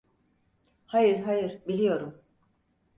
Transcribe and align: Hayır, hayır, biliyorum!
Hayır, 0.85 1.19
hayır, 1.23 1.61
biliyorum! 1.67 2.21